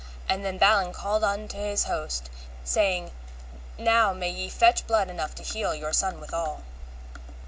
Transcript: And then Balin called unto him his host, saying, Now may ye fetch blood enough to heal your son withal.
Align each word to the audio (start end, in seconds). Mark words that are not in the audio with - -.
And 0.27 0.43
then 0.43 0.57
Balin 0.57 0.93
called 0.93 1.23
unto 1.23 1.57
him 1.57 1.65
his 1.65 1.83
host, 1.83 2.31
saying, 2.63 3.11
Now 3.77 4.13
may 4.13 4.31
ye 4.31 4.49
fetch 4.49 4.87
blood 4.87 5.11
enough 5.11 5.35
to 5.35 5.43
heal 5.43 5.75
your 5.75 5.93
son 5.93 6.19
withal. 6.19 6.63